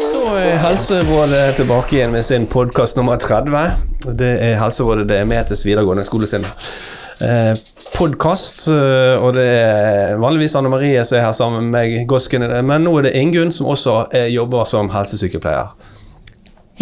[0.00, 4.14] Da er Helserådet tilbake igjen med sin podkast nummer 30.
[4.18, 6.46] Det er Helserådet det er med til videregående skole sin
[7.22, 7.54] eh,
[7.94, 8.66] podkast.
[9.22, 12.98] Og det er vanligvis Anne Marie som er her sammen med meg, Gosken, men nå
[12.98, 15.70] er det Ingunn som også er, jobber som helsesykepleier.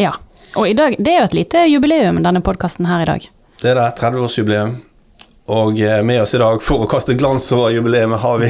[0.01, 0.17] Ja.
[0.57, 3.33] Og i dag, det er jo et lite jubileum, denne podkasten her i dag.
[3.61, 3.91] Det er det.
[4.01, 4.79] 30-årsjubileum.
[5.49, 8.43] Og eh, med oss i dag for å kaste glans over jubileet har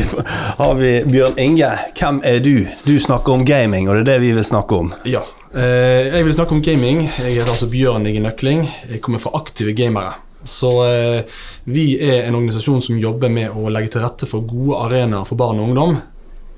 [0.58, 1.70] har vi Bjørn Inge.
[1.94, 2.66] Hvem er du?
[2.82, 4.90] Du snakker om gaming, og det er det vi vil snakke om.
[5.06, 5.22] Ja,
[5.54, 7.04] eh, jeg vil snakke om gaming.
[7.06, 8.66] Jeg heter altså Bjørn Inge Nøkling.
[8.90, 10.16] Jeg kommer fra aktive gamere.
[10.42, 11.38] Så eh,
[11.70, 15.38] vi er en organisasjon som jobber med å legge til rette for gode arenaer for
[15.38, 16.00] barn og ungdom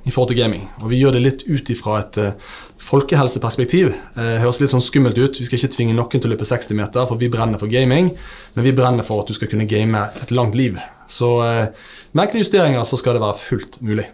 [0.09, 0.65] i forhold til gaming.
[0.81, 3.93] Og vi gjør det litt ut ifra et uh, folkehelseperspektiv.
[4.17, 5.39] eh, høres litt sånn skummelt ut.
[5.39, 8.11] Vi skal ikke tvinge noen til å løpe 60 meter, for vi brenner for gaming.
[8.55, 10.79] Men vi brenner for at du skal kunne game et langt liv.
[11.07, 11.67] Så eh,
[12.13, 14.09] med enkle justeringer så skal det være fullt mulig.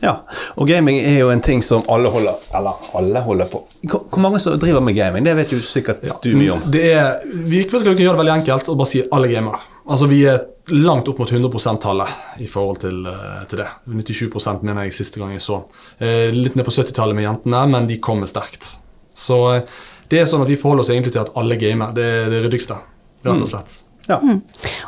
[0.00, 0.14] Ja,
[0.56, 3.60] og gaming er jo en ting som alle holder Eller alle holder på.
[3.84, 5.24] Hvor mange som driver med gaming?
[5.24, 6.16] Det vet du sikkert ja.
[6.22, 6.62] du mye om.
[6.72, 9.60] Det er, vi kan gjøre det veldig enkelt og bare si alle gamere.
[9.86, 13.68] Altså Vi er langt opp mot 100 %-tallet i forhold til, eh, til, det.
[13.86, 15.62] 97 mener jeg siste gang jeg så.
[15.98, 18.76] Eh, litt ned på 70-tallet med jentene, men de kommer sterkt.
[19.14, 19.62] Så eh,
[20.10, 21.94] det er sånn at vi forholder oss egentlig til at alle gamer.
[21.96, 22.78] Det er det ryddigste,
[23.24, 23.89] rett og mm.
[24.10, 24.18] Ja.
[24.18, 24.40] Mm.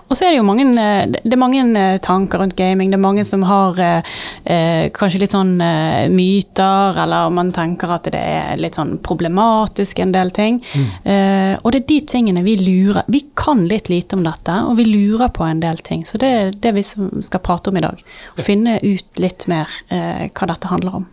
[0.09, 2.91] Og så er det jo mange, eh, det er mange eh, tanker rundt gaming.
[2.91, 8.11] Det er mange som har eh, kanskje litt sånn eh, myter, eller man tenker at
[8.13, 10.61] det er litt sånn problematisk en del ting.
[10.75, 10.89] Mm.
[11.15, 14.77] Eh, og det er de tingene vi lurer Vi kan litt lite om dette, og
[14.81, 16.05] vi lurer på en del ting.
[16.09, 18.03] Så det er det vi skal prate om i dag.
[18.37, 21.09] Å finne ut litt mer eh, hva dette handler om.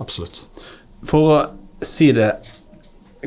[0.00, 0.44] Absolutt.
[1.06, 1.38] For å
[1.84, 2.32] si det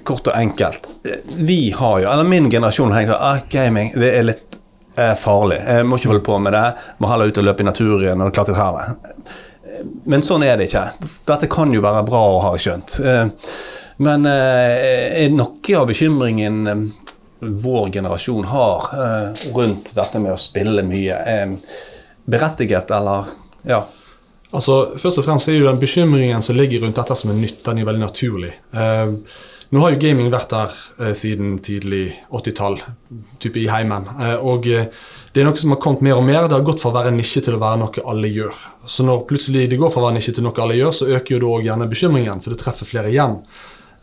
[0.04, 0.88] kort og enkelt.
[1.26, 4.60] Vi har jo, eller min generasjon har tenkt at gaming det er litt
[4.96, 5.58] er farlig.
[5.58, 6.68] Jeg må ikke holde på med det.
[7.02, 8.98] Må heller ut og løpe i naturen og klatre trærne.
[10.06, 10.84] Men sånn er det ikke.
[11.30, 13.00] Dette kan jo være bra å ha skjønt.
[13.02, 13.48] Eh,
[14.06, 16.84] men eh, er noe av bekymringen eh,
[17.44, 21.18] vår generasjon har eh, rundt dette med å spille mye,
[22.30, 23.34] berettiget, eller
[23.68, 23.82] ja?
[24.54, 27.64] Altså, Først og fremst er jo den bekymringen som ligger rundt dette som er nytt,
[27.66, 28.54] den er veldig naturlig.
[28.78, 29.18] Eh,
[29.74, 32.80] nå har jo gaming vært der eh, siden tidlig 80-tall,
[33.42, 34.06] type i heimen.
[34.14, 34.90] Eh, og eh,
[35.34, 36.46] det er noe som har kommet mer og mer.
[36.46, 38.58] Det har gått fra å være nisje til å være noe alle gjør.
[38.86, 41.36] Så når plutselig det går fra å være nisje til noe alle gjør, så øker
[41.36, 43.40] jo da òg gjerne bekymringen, for det treffer flere igjen.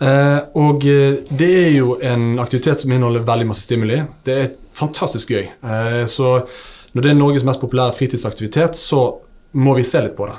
[0.01, 4.01] Eh, og eh, det er jo en aktivitet som inneholder veldig masse stimuli.
[4.25, 5.45] Det er fantastisk gøy.
[5.45, 6.39] Eh, så
[6.95, 9.05] når det er Norges mest populære fritidsaktivitet, så
[9.61, 10.39] må vi se litt på det.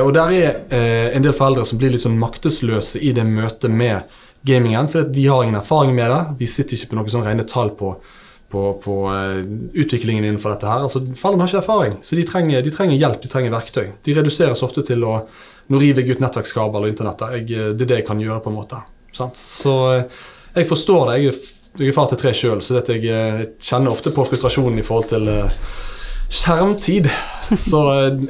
[0.00, 4.12] og der er en del foreldre som blir litt sånn maktesløse i det møtet med
[4.46, 6.20] gamingen, for de har ingen erfaring med det.
[6.40, 7.92] De sitter ikke på noen sånn rene tall på,
[8.52, 9.38] på, på uh,
[9.74, 10.68] utviklingen innenfor dette.
[10.70, 10.86] her.
[10.88, 13.86] Altså, Foreldrene har ikke erfaring, så de trenger, de trenger, hjelp, de trenger verktøy.
[14.06, 15.22] De reduseres ofte til å
[15.70, 17.34] Nå river jeg ut nettverkskabel og internettet.
[17.36, 18.80] Eh, det er det jeg kan gjøre, på en måte.
[19.14, 19.38] Sant?
[19.38, 20.24] Så uh,
[20.56, 21.18] jeg forstår det.
[21.22, 21.36] Jeg
[21.78, 25.06] jeg er far til tre sjøl, så jeg, jeg, kjenner ofte på frustrasjonen i forhold
[25.12, 25.60] til uh,
[26.26, 27.06] skjermtid.
[27.54, 27.80] Så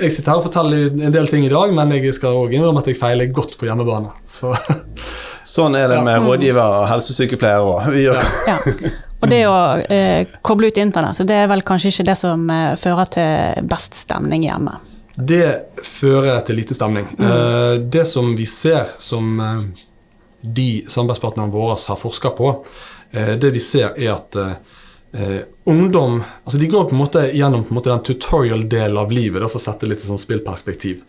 [0.01, 2.81] jeg sitter her og forteller en del ting i dag, men jeg skal òg innrømme
[2.85, 4.13] at jeg feiler godt på hjemmebane.
[4.29, 4.53] Så
[5.47, 7.95] Sånn er det med rådgivere og helsesykepleiere òg.
[8.47, 8.59] Ja.
[9.21, 9.57] Og det å
[9.93, 13.69] eh, koble ut internett, så det er vel kanskje ikke det som eh, fører til
[13.69, 14.79] best stemning hjemme?
[15.21, 17.09] Det fører til lite stemning.
[17.19, 17.27] Mm.
[17.29, 19.63] Eh, det som vi ser som eh,
[20.41, 22.55] de samarbeidspartnerne våre har forska på,
[23.13, 27.65] eh, det vi ser er at eh, ungdom altså De går på en måte gjennom
[27.67, 31.03] på en måte den tutorial-delen av livet, da, for å sette litt sånn spillperspektiv.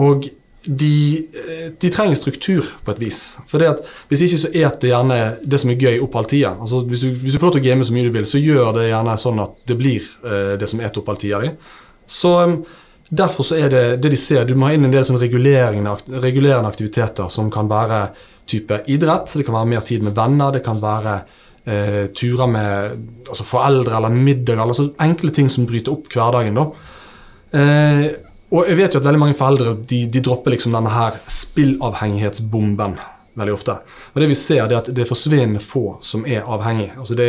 [0.00, 0.24] og
[0.64, 3.20] de, eh, de, trenger struktur på et vis.
[3.46, 6.28] For det at Hvis ikke så et det gjerne det som er gøy, opp all
[6.30, 6.54] tida.
[6.60, 8.40] Altså, hvis, du, hvis du får lov til å game så mye du vil, så
[8.40, 11.52] gjør det gjerne sånn at det blir eh, det som et opp all tida di.
[12.06, 12.58] Så um,
[13.14, 14.46] Derfor så er det det de ser.
[14.48, 15.92] Du må ha inn en del sånn regulerende,
[16.66, 18.08] aktiviteter som kan være
[18.48, 19.28] type idrett.
[19.28, 20.54] Det kan være mer tid med venner.
[20.54, 21.18] Det kan være
[21.68, 24.58] eh, turer med altså foreldre eller middag.
[24.64, 26.58] Altså enkle ting som bryter opp hverdagen.
[26.58, 26.66] da.
[27.60, 28.06] Eh,
[28.54, 32.96] og jeg vet jo at veldig mange foreldre de, de dropper liksom denne her spillavhengighetsbomben
[33.34, 33.76] veldig ofte.
[34.12, 36.92] Og det vi ser, det er at det er forsvinnende få som er avhengig.
[36.94, 37.28] Altså det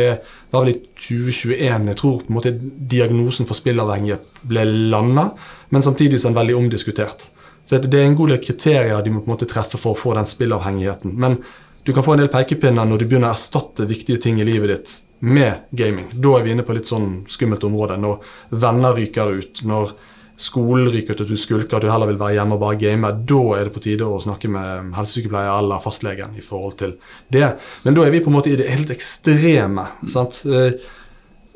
[0.52, 2.52] var vel i 2021 jeg tror på en måte
[2.94, 5.30] diagnosen for spillavhengighet ble landa,
[5.74, 7.28] men samtidig så er den veldig omdiskutert.
[7.66, 9.98] For Det er en god del kriterier de må på en måte treffe for å
[9.98, 11.16] få den spillavhengigheten.
[11.18, 11.40] Men
[11.82, 14.70] du kan få en del pekepinner når du begynner å erstatte viktige ting i livet
[14.70, 14.92] ditt
[15.26, 16.12] med gaming.
[16.14, 17.98] Da er vi inne på litt sånn skummelt område.
[17.98, 18.22] Når
[18.62, 19.62] venner ryker ut.
[19.64, 19.96] når
[20.36, 23.12] skolen ryker ut, at du skulker, at du heller vil være hjemme og bare game,
[23.28, 26.96] da er det på tide å snakke med helsesykepleier eller fastlegen i forhold til
[27.32, 27.54] det.
[27.86, 29.86] Men da er vi på en måte i det helt ekstreme.
[30.12, 30.42] sant?
[30.44, 30.76] Eh,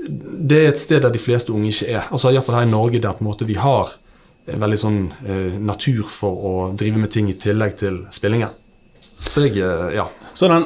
[0.00, 2.06] det er et sted der de fleste unge ikke er.
[2.08, 3.92] Altså Iallfall her i Norge der på en måte vi har
[4.50, 8.54] veldig sånn eh, natur for å drive med ting i tillegg til spillingen.
[9.28, 10.08] Så jeg, eh, ja.
[10.34, 10.64] Så den,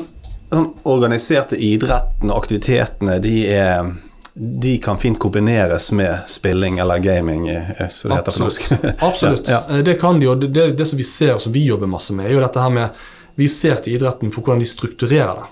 [0.52, 3.90] den organiserte idretten og aktivitetene, de er
[4.36, 8.72] de kan fint kombineres med spilling eller gaming, eh, som det heter på norsk.
[8.98, 9.48] Absolutt.
[9.48, 12.12] Ja, Eh, Det kan de, og det, det, som vi ser, som vi jobber masse
[12.14, 12.90] med, er jo dette her med
[13.36, 15.46] Vi ser til idretten for hvordan de strukturerer det.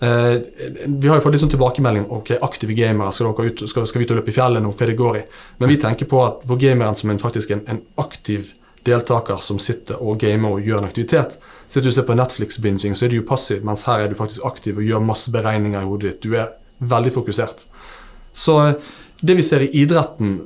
[0.00, 0.40] Eh,
[0.86, 4.00] vi har jo fått litt sånn tilbakemelding ok, aktive gamere, skal, dere ut, skal, skal
[4.00, 5.22] vi ut og løpe i fjellet nå, hva det går i?
[5.60, 8.52] Men vi tenker på at på gameren som en faktisk en, en aktiv
[8.86, 11.36] deltaker som sitter og gamer og gjør en aktivitet.
[11.66, 14.16] Sitter du og ser på Netflix-binging, så er du jo passiv, mens her er du
[14.16, 16.22] faktisk aktiv og gjør masse beregninger i hodet ditt.
[16.24, 17.66] Du er veldig fokusert.
[18.38, 18.58] Så
[19.20, 20.36] det vi ser i idretten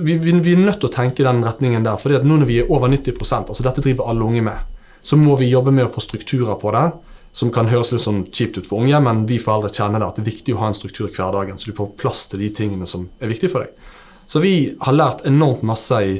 [0.00, 2.00] vi, vi, vi er nødt til å tenke i den retningen der.
[2.00, 4.70] at nå når vi er over 90% altså dette driver alle unge med,
[5.04, 6.86] så må vi jobbe med å få strukturer på det.
[7.34, 10.18] Som kan høres litt sånn kjipt ut for unge, men vi foreldre kjenner det at
[10.20, 12.50] det er viktig å ha en struktur i hverdagen, så du får plass til de
[12.54, 13.88] tingene som er viktige for deg.
[14.30, 16.12] Så vi har lært enormt masse i,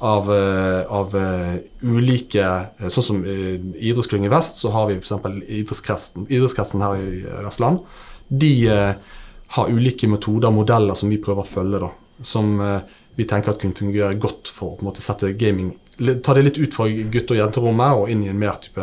[0.00, 2.46] av, eh, av eh, ulike
[2.80, 5.12] eh, Sånn som uh, Idrettsklyngen Vest, så har vi f.eks.
[5.44, 7.84] Idrettskretsen, idrettskretsen her i Vestland.
[8.32, 8.54] De
[9.54, 11.80] har ulike metoder og modeller som vi prøver å følge.
[11.80, 11.90] da,
[12.22, 12.80] Som eh,
[13.16, 16.88] vi tenker at kunne fungere godt for å sette gaming Ta det litt ut fra
[16.88, 18.82] gutte- og jenterommet og inn i en mer type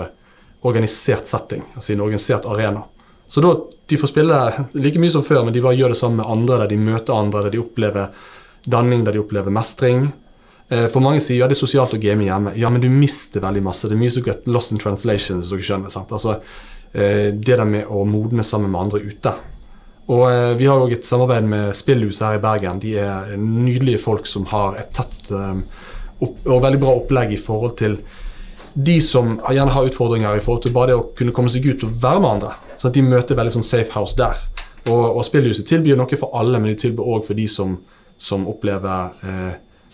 [0.63, 1.65] organisert setting.
[1.75, 2.85] Altså i en organisert arena.
[3.27, 3.49] Så da
[3.87, 4.37] de får spille
[4.79, 7.17] like mye som før, men de bare gjør det sammen med andre, der de møter
[7.17, 8.13] andre, der de opplever
[8.63, 10.05] danning, der de opplever mestring.
[10.69, 12.55] Eh, For mange sier ja, det er sosialt å game hjemme.
[12.55, 13.89] Ja, men du mister veldig masse.
[13.89, 15.91] Det er mye som går lost in translation, hvis dere skjønner.
[15.91, 16.11] sant?
[16.15, 16.39] Altså,
[16.93, 19.33] eh, Det der med å modne sammen med andre ute.
[20.09, 22.81] Og eh, Vi har òg et samarbeid med Spillhuset her i Bergen.
[22.81, 25.61] De er nydelige folk som har et tett eh,
[26.21, 28.01] opp, og veldig bra opplegg i forhold til
[28.73, 31.83] de som gjerne har utfordringer i forhold til bare det å kunne komme seg ut
[31.87, 32.53] og være med andre.
[32.79, 34.39] Så at de møter veldig sånn safe house der.
[34.87, 37.75] Og, og Spillhuset tilbyr noe for alle, men de tilbyr òg for de som,
[38.17, 39.51] som opplever eh,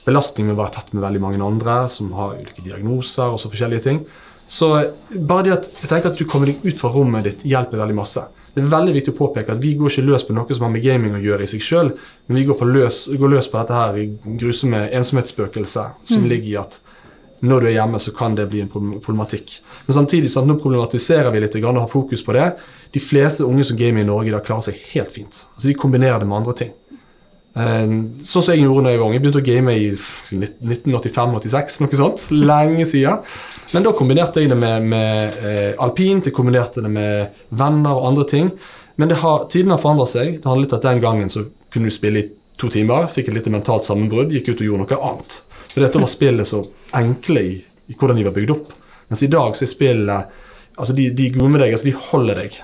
[0.08, 3.52] belastning med å være tett med veldig mange andre, som har ulike diagnoser og så
[3.52, 4.06] forskjellige ting.
[4.48, 4.72] Så
[5.12, 7.98] bare det at jeg tenker at du kommer deg ut fra rommet ditt, hjelper veldig
[7.98, 8.24] masse.
[8.56, 10.72] Det er veldig viktig å påpeke at vi går ikke løs på noe som har
[10.74, 11.92] med gaming å gjøre i seg sjøl,
[12.26, 14.08] men vi går, på løs, går løs på dette her i
[14.40, 16.80] grusomme ensomhetsspøkelset som ligger i at
[17.46, 19.60] når du er hjemme, så kan det bli en problematikk.
[19.86, 22.48] Men samtidig sant, nå problematiserer vi litt og har fokus på det.
[22.96, 25.44] De fleste unge som gamer i Norge i dag klarer seg helt fint.
[25.54, 26.74] Altså De kombinerer det med andre ting.
[27.58, 27.86] Eh,
[28.28, 29.16] Sånn som jeg gjorde da jeg var ung.
[29.18, 32.26] Jeg begynte å game i 1985-86, noe sånt.
[32.32, 33.24] Lenge siden.
[33.74, 38.12] Men da kombinerte jeg det med, med eh, alpint, jeg kombinerte det med venner og
[38.12, 38.52] andre ting.
[38.98, 40.38] Men det har, tiden har forandret seg.
[40.42, 43.54] Det om at Den gangen så kunne du spille i to timer, fikk et lite
[43.54, 45.42] mentalt sammenbrudd, gikk ut og gjorde noe annet.
[45.74, 46.64] For dette var spillet så
[46.98, 48.72] enkle i, i hvordan de var bygd opp.
[49.12, 50.44] Mens i dag så er spillet
[50.78, 52.58] altså De, de groomer deg, altså de holder deg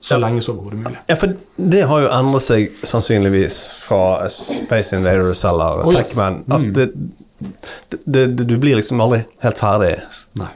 [0.00, 0.98] så lenge som overhodet mulig.
[1.06, 6.12] Ja, for det har jo endret seg sannsynligvis fra Space Invaders eller Oh, yes.
[6.12, 6.42] Techman.
[6.46, 6.86] At At det,
[8.04, 9.96] det, det, du blir liksom aldri helt ferdig.
[10.38, 10.52] Nei.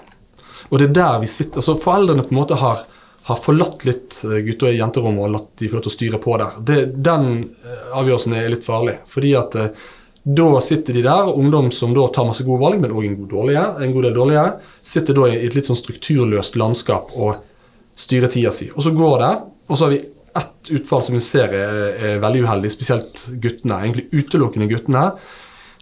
[0.70, 2.84] Og det er der vi sitter altså Foreldrene på en måte har,
[3.28, 6.22] har forlatt litt gutter gutte- og jenterommet og latt de få lov til å styre
[6.22, 6.62] på der.
[6.70, 6.78] Det,
[7.10, 7.26] den
[7.66, 8.96] eh, avgjørelsen er litt farlig.
[9.10, 9.74] fordi at eh,
[10.22, 13.92] da sitter de der, ungdom som da tar masse gode valg, men òg en, en
[13.92, 14.44] god del dårlige,
[14.86, 17.40] sitter da i et litt sånn strukturløst landskap og
[17.98, 18.70] styrer tida si.
[18.74, 19.32] Og så går det,
[19.68, 20.02] og så har vi
[20.38, 25.06] ett utfall som vi ser er, er veldig uheldig, spesielt guttene, egentlig utelukkende guttene.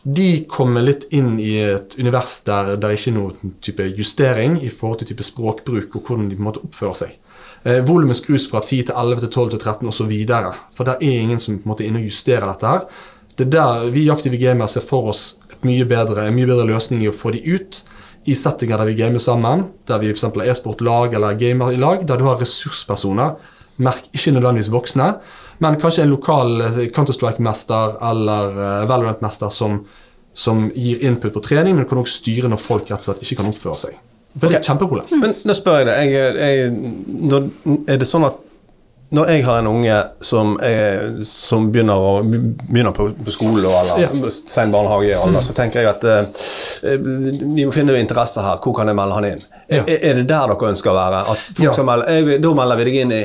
[0.03, 4.71] De kommer litt inn i et univers der det ikke er noen type justering i
[4.73, 7.19] forhold til type språkbruk og hvordan de på en måte oppfører seg.
[7.62, 10.14] Eh, Volumet skrus fra 10 til 11 til 12 til 13 osv.
[10.73, 12.87] For det er ingen som på en måte er inne og justerer dette her.
[13.37, 16.67] Det er der Vi aktive gamere ser for oss et mye bedre, en mye bedre
[16.73, 17.83] løsning i å få de ut
[18.31, 20.27] i settinger der vi gamer sammen, der vi f.eks.
[20.29, 23.39] har e-sportlag eller gamer i lag, der du har ressurspersoner,
[23.81, 25.15] merk ikke nødvendigvis voksne,
[25.61, 29.83] men kanskje en lokal eh, Counter-Strike-mester eller eh, Valorant-mester som,
[30.35, 33.41] som gir input på trening, men kan også styre når folk rett og slett ikke
[33.43, 33.99] kan oppføre seg.
[34.31, 35.21] Det er et kjempeproblem.
[35.21, 36.71] Men da spør jeg deg,
[37.91, 38.39] er det sånn at
[39.11, 43.75] når jeg har en unge som, er, som begynner, å, begynner på, på skole og,
[43.81, 44.31] eller Ja.
[44.31, 48.61] sen barnehagealder, så tenker jeg at eh, vi må finne interesse her.
[48.62, 49.43] Hvor kan jeg melde han inn?
[49.67, 49.83] Ja.
[49.83, 51.25] Er, er det der dere ønsker å være?
[51.59, 51.75] Ja.
[51.90, 53.23] melde, jeg, Da melder vi deg inn i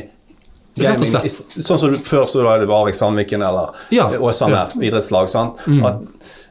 [0.76, 1.30] gaming.
[1.64, 4.10] Sånn som før så var det Varvik Sandviken eller Ja.
[4.18, 4.66] Åsane.
[4.76, 4.84] Mm.
[4.90, 5.30] idrettslag.
[5.32, 5.62] Sant?
[5.86, 6.02] At,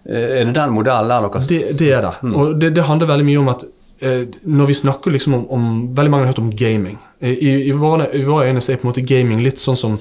[0.09, 2.15] eh, er det den modellen der dere Det, det er det.
[2.35, 3.67] Og det, det handler veldig mye om at
[4.01, 6.99] eh, når vi snakker liksom om, om Veldig mange har hørt om gaming.
[7.25, 9.99] I, i, våre, I våre øyne så er på en måte gaming litt sånn som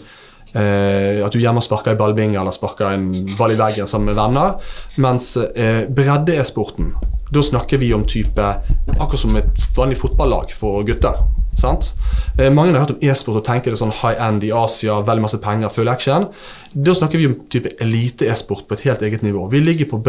[0.53, 4.19] eh, at du hjemme sparker i ballbinge eller sparker en ball i veggen sammen med
[4.19, 4.57] venner.
[5.01, 6.93] Mens eh, bredde-e-sporten,
[7.33, 8.49] da snakker vi om type
[8.97, 11.23] akkurat som et vanlig fotballag for gutter.
[11.59, 11.93] Sant?
[12.39, 15.27] Eh, mange har hørt om e-sport og tenker det sånn high end i Asia, veldig
[15.27, 16.27] masse penger, full action.
[16.73, 19.47] Da snakker vi om type elite-e-sport på et helt eget nivå.
[19.53, 20.01] Vi ligger på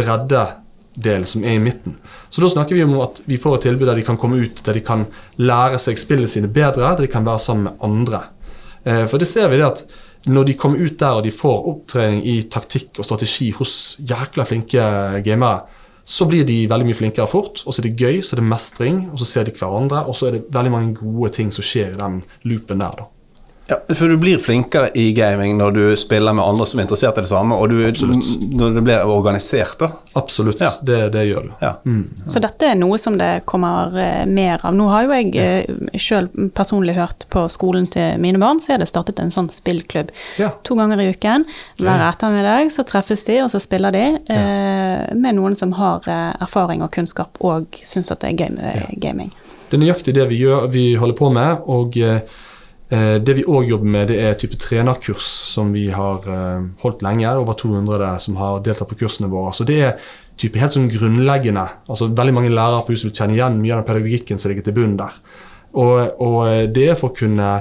[0.94, 1.96] breddedelen som er i midten.
[2.30, 4.62] Så da snakker vi om at vi får et tilbud der de kan komme ut,
[4.64, 8.24] der de kan lære seg spillene sine bedre, der de kan være sammen med andre.
[8.84, 9.84] Eh, for det ser vi det at
[10.26, 14.46] når de kommer ut der og de får opptrening i taktikk og strategi hos jækla
[14.48, 14.84] flinke
[15.24, 15.66] gamere,
[16.04, 18.48] så blir de veldig mye flinkere fort, og så er det gøy, så er det
[18.50, 21.64] mestring, og så ser de hverandre, og så er det veldig mange gode ting som
[21.64, 23.06] skjer i den loopen der, da.
[23.68, 27.16] Ja, for du blir flinkere i gaming når du spiller med andre som er interessert
[27.18, 29.88] i det samme, og du, når det blir organisert, da.
[30.14, 30.74] Absolutt, ja.
[30.84, 31.54] det, det, gjør du.
[31.62, 31.70] Ja.
[31.88, 32.02] Mm.
[32.30, 34.76] Så dette er noe som det kommer uh, mer av.
[34.76, 35.32] Nå har jo jeg
[35.64, 39.48] uh, sjøl personlig hørt på skolen til mine barn, så er det startet en sånn
[39.52, 40.52] spillklubb Ja.
[40.62, 41.48] to ganger i uken.
[41.80, 46.84] Hver ettermiddag så treffes de, og så spiller de eh, med noen som har erfaring
[46.84, 49.32] og kunnskap og syns at det er game, gaming.
[49.70, 51.64] Det er nøyaktig det vi, gjør, vi holder på med.
[51.64, 52.20] og Eh,
[52.92, 57.30] det vi òg jobber med, det er type trenerkurs som vi har eh, holdt lenge.
[57.40, 59.54] Over 200 som har deltatt på kursene våre.
[59.56, 59.94] Så det er
[60.40, 61.64] type helt sånn grunnleggende.
[61.88, 64.68] altså Veldig mange lærere på huset vil kjenne igjen mye av den pedagogikken som ligger
[64.68, 65.16] til bunnen der.
[65.74, 67.54] Og, og, eh, det er for å kunne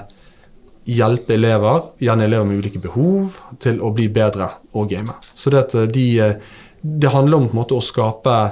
[0.84, 5.16] hjelpe elever, gjerne elever med ulike behov, til å bli bedre og game.
[5.34, 6.08] Så det, de,
[6.84, 8.52] det handler om måte å skape eh,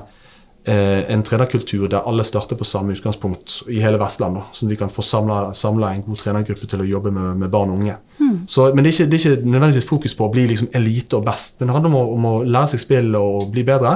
[0.61, 4.35] en trenerkultur der alle starter på samme utgangspunkt i hele Vestland.
[4.37, 7.71] Da, så vi kan få samla en god trenergruppe til å jobbe med, med barn
[7.73, 7.95] og unge.
[8.19, 8.35] Mm.
[8.47, 11.17] Så, men det er, ikke, det er, ikke, nødvendigvis fokus på å bli liksom elite
[11.17, 13.95] og best, men det handler om å, om å lære seg spill og bli bedre.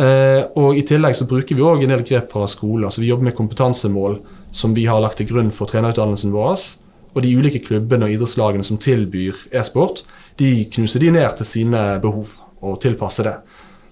[0.00, 2.86] Eh, og I tillegg så bruker vi også en del grep fra skolen.
[2.88, 4.20] Altså vi jobber med kompetansemål
[4.54, 6.64] som vi har lagt til grunn for trenerutdannelsen vår.
[7.12, 10.06] Og de ulike klubbene og idrettslagene som tilbyr e-sport,
[10.40, 12.32] de knuser de ned til sine behov
[12.62, 13.34] og tilpasser det.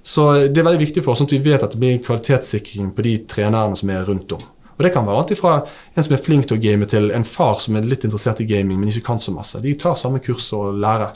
[0.03, 3.05] Så det er veldig viktig for oss at vi vet at det blir kvalitetssikring på
[3.05, 4.43] de trenerne som er rundt om.
[4.79, 5.57] Og Det kan være alt fra
[5.95, 8.47] en som er flink til å game, til en far som er litt interessert i
[8.49, 9.61] gaming, men ikke kan så masse.
[9.61, 11.13] De tar samme kurs og lærer.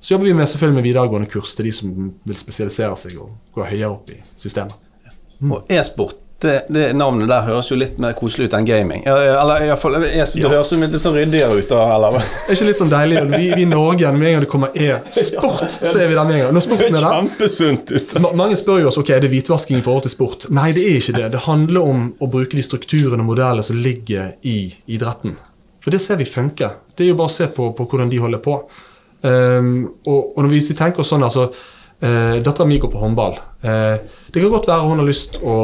[0.00, 1.94] Så jobber vi med, selvfølgelig med videregående kurs til de som
[2.28, 4.76] vil spesialisere seg og gå høyere opp i systemet.
[5.48, 9.04] Og e-sport det, det, navnet der høres jo litt mer koselig ut enn gaming.
[9.08, 11.70] Eller i hvert fall, Det høres jo litt sånn ryddigere ut.
[11.72, 12.18] Eller?
[12.18, 13.22] Det er ikke litt sånn deilig?
[13.30, 16.36] Vi, vi i Norge, med en gang det kommer e-sport, så er vi der med
[16.36, 16.52] en gang.
[16.58, 18.12] Når sporten er der, Kjempesunt ut.
[18.26, 20.48] Mange spør jo oss ok, er det hvitvasking i forhold til sport.
[20.52, 21.30] Nei, det er ikke det.
[21.38, 24.58] Det handler om å bruke de strukturene og modellene som ligger i
[24.92, 25.38] idretten.
[25.80, 26.76] For det ser vi funker.
[26.92, 28.60] Det er jo bare å se på, på hvordan de holder på.
[29.24, 29.72] Um,
[30.04, 33.38] og, og, når vi tenker oss sånn, altså uh, Dattera mi går på håndball.
[33.66, 33.96] Eh,
[34.36, 35.56] det kan godt være hun har lyst å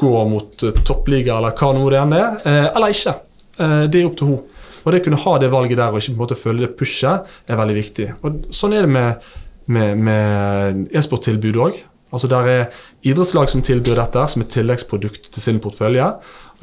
[0.00, 3.12] gå mot eh, toppliga eller hva nå det enn er, eh, eller ikke.
[3.60, 4.62] Eh, det er opp til henne.
[4.84, 6.78] Og det å kunne ha det valget der og ikke på en måte føle det
[6.78, 8.06] pushet, er veldig viktig.
[8.24, 9.28] Og Sånn er det med,
[9.76, 11.76] med, med e-sporttilbud òg.
[12.14, 16.08] Altså Der er idrettslag som tilbyr dette som et tilleggsprodukt til sin portfølje.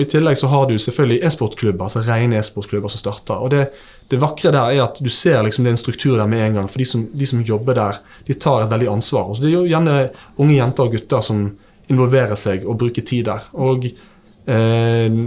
[0.01, 3.37] I tillegg så har du selvfølgelig e-sportklubber, altså rene e-sportklubber som starter.
[3.37, 3.65] Og det,
[4.09, 6.59] det, vakre der er at du ser liksom det er en struktur der med en
[6.59, 6.69] gang.
[6.71, 9.29] For de som, de som jobber der, de tar et veldig ansvar.
[9.29, 9.97] Og så det er jo gjerne
[10.41, 11.43] unge jenter og gutter som
[11.91, 13.45] involverer seg og bruker tid der.
[13.61, 15.19] Og eh,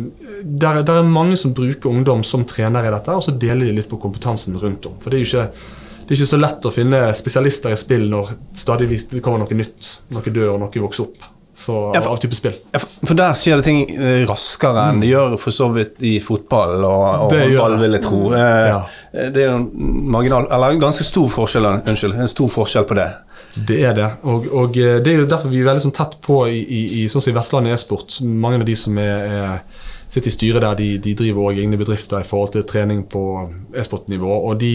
[0.64, 3.90] der, er mange som bruker ungdom som trener i dette, og så deler de litt
[3.90, 4.98] på kompetansen rundt om.
[5.02, 8.10] For det er jo ikke det er ikke så lett å finne spesialister i spill
[8.12, 9.94] når stadigvis det kommer noe nytt.
[10.12, 11.33] Noe dør, og noe vokser opp.
[11.56, 12.54] Så, ja, for, av type spill.
[12.74, 16.16] Ja, for der skjer det ting eh, raskere enn det gjør for så vidt i
[16.22, 18.22] fotball og, og håndball, vil jeg tro.
[18.32, 18.34] Mm.
[18.40, 19.28] Eh, ja.
[19.30, 19.68] Det er en
[20.10, 23.06] marginal, eller en ganske stor forskjell, unnskyld, en stor forskjell på det.
[23.54, 24.08] Det er det.
[24.26, 26.80] Og, og eh, det er jo derfor vi er veldig sånn tett på i, i,
[26.98, 28.18] i sånn som i Vestlandet e-sport.
[28.26, 31.78] Mange av de som er, er, sitter i styret der, de, de driver også egne
[31.78, 33.24] bedrifter i forhold til trening på
[33.78, 34.42] e-sportnivå.
[34.42, 34.74] og de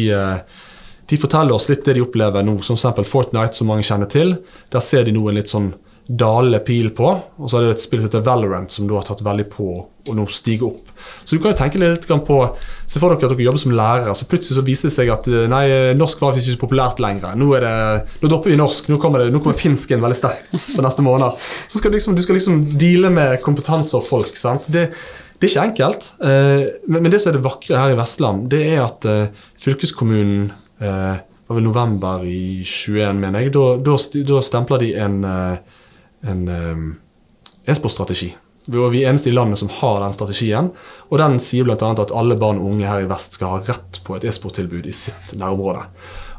[1.09, 3.07] de forteller oss litt det de opplever nå, som f.eks.
[3.09, 4.35] Fortnite, som mange kjenner til.
[4.69, 5.71] Der ser de nå en litt sånn
[6.09, 7.11] dalende pil på.
[7.37, 9.69] Og så er det et spill som heter Valorant, som du har tatt veldig på
[10.09, 10.89] og nå stiger opp.
[11.23, 12.37] Så du kan jo tenke litt på
[12.89, 15.27] Se for dere at dere jobber som lærere, så plutselig så viser det seg at
[15.29, 15.63] eh, nei,
[15.97, 17.35] norsk var ikke så populært lenger.
[17.37, 17.73] Nå, det,
[18.23, 18.89] nå dropper vi norsk.
[18.89, 21.37] Nå kommer, det, nå kommer finsken veldig sterkt for neste måned.
[21.69, 24.33] Så skal du liksom, du skal liksom deale med kompetanse og folk.
[24.39, 24.65] sant?
[24.73, 24.87] Det,
[25.37, 26.09] det er ikke enkelt.
[26.25, 30.49] Eh, men det som er det vakre her i Vestland, det er at eh, fylkeskommunen
[30.79, 33.51] var vel november i 21, mener jeg.
[33.51, 35.17] Da, da, stempla de en,
[36.27, 36.45] en
[37.69, 38.33] e-sportstrategi.
[38.69, 40.71] Vi er eneste i landet som har den strategien.
[41.09, 41.75] Og den sier bl.a.
[41.75, 44.93] at alle barn og unge her i vest skal ha rett på et e-sporttilbud i
[44.93, 45.87] sitt nærområde.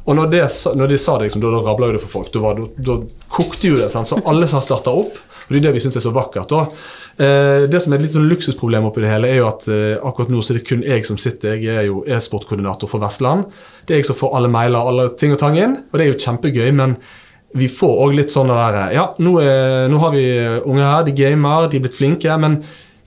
[0.07, 0.45] Og når, det,
[0.79, 2.31] når de sa det, liksom, da, da rabla det for folk.
[2.35, 2.97] Da, da, da
[3.35, 3.91] kokte jo det.
[3.93, 4.09] Sant?
[4.11, 5.19] Så alle som har starta opp.
[5.19, 6.55] Og det er det vi syns er så vakkert.
[6.55, 9.97] Eh, det som er et litt sånn luksusproblem oppi det hele, er jo at eh,
[9.99, 11.59] akkurat nå så er det kun jeg som sitter.
[11.59, 13.51] Jeg er jo e-sportkoordinator for Vestland.
[13.85, 16.13] Det er jeg som får alle mailer alle ting og tang inn, og det er
[16.13, 16.71] jo kjempegøy.
[16.79, 16.95] men
[17.59, 20.26] vi får òg litt sånn der Ja, nå, er, nå, har vi
[20.62, 22.61] unge her, de gamer, de er blitt flinke, men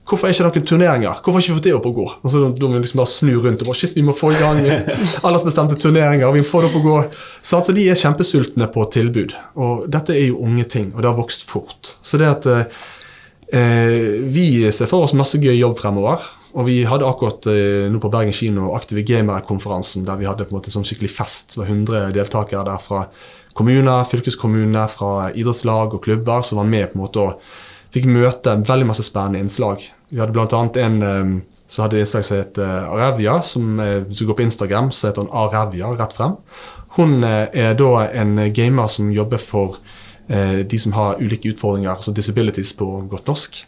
[0.04, 1.20] Hvorfor er ikke noen turneringer?
[1.24, 2.04] Hvorfor har ikke vi fått det opp å gå?
[2.20, 4.34] Og så Da må vi liksom bare snu rundt og bare Shit, vi må få
[4.34, 4.60] i gang
[5.24, 6.32] aldersbestemte turneringer.
[6.34, 6.96] vi må få det opp å gå.
[7.40, 9.32] Så altså, De er kjempesultne på tilbud.
[9.56, 11.94] Og dette er jo unge ting, og det har vokst fort.
[12.04, 14.46] Så det at eh, Vi
[14.76, 16.26] ser for oss masse gøy jobb fremover.
[16.54, 20.52] Og vi hadde akkurat eh, nå på Bergen kino Aktive Gamere-konferansen, der vi hadde på
[20.52, 21.54] en måte sånn skikkelig fest.
[21.54, 23.06] Det var 100 deltakere der fra
[23.54, 27.42] kommuner, fylkeskommuner, fra idrettslag og klubber som var med på en måte og
[27.94, 29.84] fikk møte veldig masse spennende innslag.
[30.10, 30.62] Vi hadde bl.a.
[30.82, 31.34] en um,
[31.70, 35.24] som hadde innslag som het uh, Arevia, som hvis du går på Instagram, så heter
[35.24, 36.38] hun Arevia rett frem.
[36.98, 39.80] Hun er da en gamer som jobber for
[40.24, 43.58] de som har ulike utfordringer, altså disabilities på godt norsk.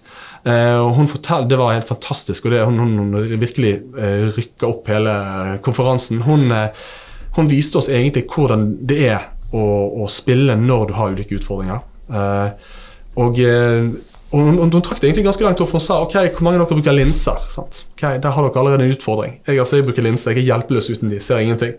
[0.46, 3.80] og hun fortalte, Det var helt fantastisk, og det, hun, hun, virkelig
[4.38, 6.22] rykka opp hele konferansen.
[6.22, 6.54] Hun,
[7.36, 9.64] hun, viste oss egentlig hvordan det er å,
[10.02, 11.82] å spille når du har ulike utfordringer.
[13.16, 13.40] og
[14.34, 16.80] og hun, trakk det egentlig ganske langt opp, hun sa ok, hvor mange av dere
[16.80, 17.44] bruker linser.
[17.52, 17.84] Sant?
[17.94, 19.38] Ok, Der har dere allerede en utfordring.
[19.46, 21.76] Jeg, altså, jeg bruker linser, jeg er hjelpeløs uten de, ser ingenting.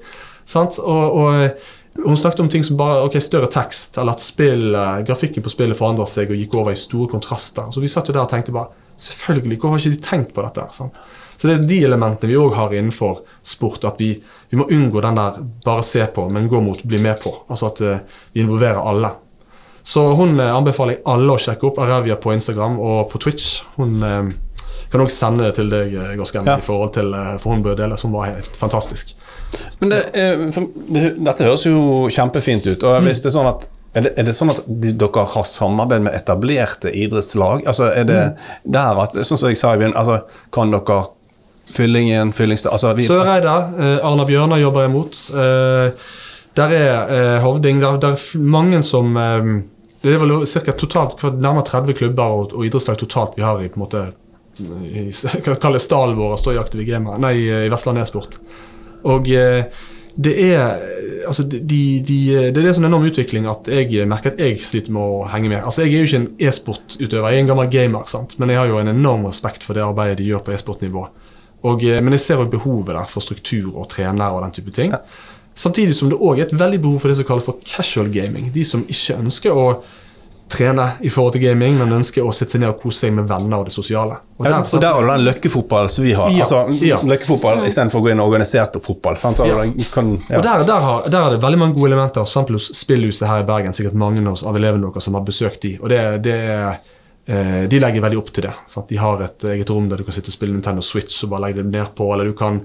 [0.56, 1.68] Og, og eh,
[2.06, 5.52] hun snakket om ting som bare ok, større tekst, eller at spill, eh, grafikken på
[5.52, 7.68] spillet forandret seg og gikk over i store kontraster.
[7.74, 10.44] Så vi satt jo der og tenkte bare Selvfølgelig, hvorfor har ikke de tenkt på
[10.46, 10.66] dette?
[10.74, 10.98] Sant?
[11.38, 13.86] Så det er de elementene vi òg har innenfor sport.
[13.86, 14.16] At vi,
[14.50, 17.36] vi, må unngå den der bare se på, men gå mot bli med på.
[17.48, 19.14] Altså at uh, vi involverer alle.
[19.88, 23.62] Så hun eh, anbefaler jeg alle å sjekke opp Arevia på Instagram og på Twitch.
[23.78, 24.26] Hun uh,
[24.92, 26.58] kan også sende det til deg, Gorsken, ja.
[26.58, 29.14] i forhold til, for hun bør dele, Hun var helt fantastisk.
[29.80, 32.84] Men det, det, Dette høres jo kjempefint ut.
[32.84, 35.46] og hvis det er sånn at er det, er det, sånn at de, dere har
[35.48, 37.66] samarbeid med etablerte idrettslag?
[37.68, 38.50] Altså er det mm.
[38.78, 41.04] der at, sånn som jeg sa i begynnelsen, altså, kan dere
[41.68, 45.18] Fyllingen, Fyllingstad altså, Søreida, eh, Arna Bjørnar jobber jeg mot.
[45.36, 46.06] Eh,
[46.56, 47.82] der er eh, Hovding.
[47.84, 49.50] Der, der, er mange som eh,
[50.06, 53.68] det er vel cirka totalt, nærmere 30 klubber og, og idrettslag totalt vi har i
[53.68, 54.06] på en måte
[54.58, 58.40] i, det stallen vår står i Aktive Gamer, nei, i Vestland e-sport.
[59.06, 59.68] Og eh,
[60.18, 60.80] det er
[61.28, 61.60] altså de,
[62.08, 62.18] de,
[62.52, 65.24] det er det som er enorm utvikling at jeg merker at jeg sliter med å
[65.32, 65.62] henge med.
[65.62, 68.38] Altså Jeg er jo ikke en e-sportutøver, jeg er en gammel gamer, sant?
[68.40, 71.08] men jeg har jo en enorm respekt for det arbeidet de gjør på e-sportnivå.
[71.68, 74.94] Eh, men jeg ser jo behovet der for struktur og trenere og den type ting.
[75.58, 78.52] Samtidig som det òg er et veldig behov for det som kalles for casual gaming.
[78.54, 79.68] De som ikke ønsker å
[80.50, 83.28] trene i forhold til gaming, men ønsker å sitte seg ned og kose seg med
[83.30, 84.20] venner og det sosiale.
[84.38, 86.32] Og der, og der har du den løkkefotballen som vi har.
[86.32, 87.00] Ja, altså, ja.
[87.04, 89.18] Løkkefotball istedenfor å gå inn og organisert fotball.
[89.20, 89.42] Sant?
[89.48, 89.64] Ja.
[89.94, 90.40] Kan, ja.
[90.40, 92.28] Og der, der, har, der, er det veldig mange gode elementer.
[92.28, 93.76] For hos Spillhuset her i Bergen.
[93.76, 95.74] Sikkert mange av elevene deres som har besøkt de.
[95.82, 98.54] Og det, det eh, de legger veldig opp til det.
[98.70, 98.88] Sant?
[98.92, 101.48] De har et eget rom der du kan sitte og spille Nintendo Switch og bare
[101.48, 102.62] legge det ned på, eller du kan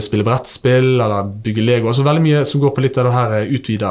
[0.00, 1.88] spille brettspill eller bygge Lego.
[1.88, 3.90] altså Veldig mye som går på litt av det her eh, utvida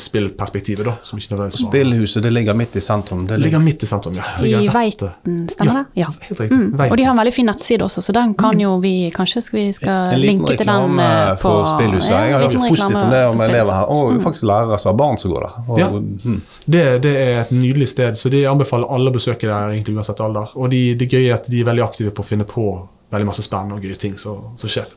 [0.00, 0.84] spillperspektivet.
[0.86, 3.26] da, som ikke nødvendigvis Spillhuset det ligger midt i sentrum?
[3.28, 4.24] Det ligger, midt i sentrum, ja.
[4.40, 6.00] I Veiten, stemmer det?
[6.00, 6.08] Ja.
[6.28, 6.56] helt riktig.
[6.56, 6.80] Mm.
[6.90, 9.58] Og de har en veldig fin nettside også, så den kan jo vi Kanskje skal
[9.60, 12.10] vi skal linke til den En liten reklame for Spillhuset.
[12.10, 14.20] Ja, jeg har hørt positivt om det om elever her, og mm.
[14.24, 15.62] faktisk lærere som har barn som går der.
[15.68, 15.88] Og, ja.
[15.90, 16.42] mm.
[16.64, 20.20] det, det, er et nydelig sted, så de anbefaler alle å besøke der, egentlig uansett
[20.20, 20.52] alder.
[20.56, 22.70] Og de, det gøye er at de er veldig aktive på å finne på
[23.12, 24.88] veldig masse spennende og gøye ting som skjer.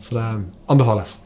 [0.00, 0.28] Så det
[0.66, 1.18] anbefales.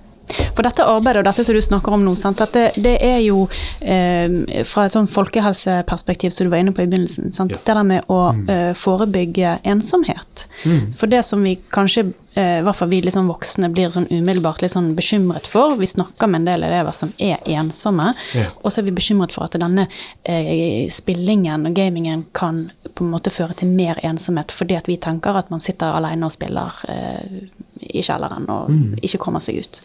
[0.56, 3.44] For dette arbeidet og dette som du snakker om nå, sant, det, det, er jo
[3.80, 7.28] eh, fra et sånn folkehelseperspektiv som du var inne på i begynnelsen.
[7.28, 7.66] Yes.
[7.66, 8.44] Det der med å mm.
[8.50, 10.46] eh, forebygge ensomhet.
[10.64, 10.94] Mm.
[10.98, 14.62] For det som vi kanskje Eh, i hvert fall vi liksom voksne blir sånn umiddelbart
[14.62, 15.76] litt sånn bekymret for.
[15.78, 18.50] Vi snakker med en del elever som er ensomme, yeah.
[18.60, 19.86] og så er vi bekymret for at denne
[20.26, 24.98] eh, spillingen og gamingen kan på en måte føre til mer ensomhet, fordi at vi
[24.98, 27.38] tenker at man sitter alene og spiller eh,
[27.80, 29.00] i kjelleren og mm.
[29.02, 29.82] ikke kommer seg ut.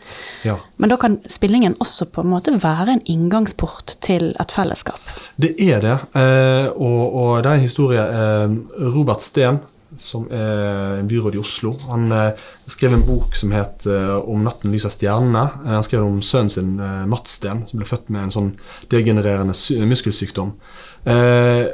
[0.48, 0.58] Ja.
[0.78, 5.02] Men da kan spillingen også på en måte være en inngangsport til et fellesskap.
[5.38, 8.06] Det er det, eh, og, og, det er en historie.
[8.06, 8.56] Eh,
[8.96, 9.62] Robert Steen
[9.98, 11.74] som er en byråd i Oslo.
[11.90, 12.38] Han eh,
[12.70, 15.66] skrev en bok som het eh, 'Om natten lyser stjernene'.
[15.66, 18.52] Eh, han skrev om sønnen sin, eh, Mats Steen, som ble født med en sånn
[18.92, 20.54] degenererende muskelsykdom.
[21.06, 21.66] Eh,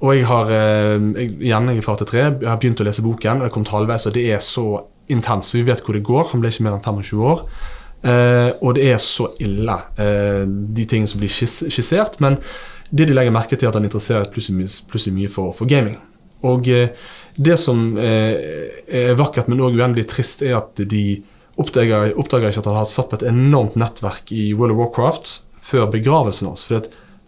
[0.00, 3.02] og jeg har jeg, igjen, jeg er far til tre, jeg har begynt å lese
[3.02, 3.36] boken.
[3.36, 5.52] og Jeg har kommet halvveis, og det er så intenst.
[5.52, 6.30] For vi vet hvor det går.
[6.32, 7.48] Han ble ikke mer enn 25 år.
[8.60, 12.18] og det er så ille, de tingene som blir skissert.
[12.20, 12.36] Men
[12.90, 15.96] det de legger merke til, er at han interesserer plutselig mye for, for gaming.
[16.44, 16.92] Og eh,
[17.36, 21.22] det som eh, er vakkert, men òg uendelig trist, er at de
[21.60, 25.34] oppdager, oppdager, ikke at han har satt på et enormt nettverk i World of Warcraft
[25.64, 26.66] før begravelsen hans.
[26.68, 26.84] for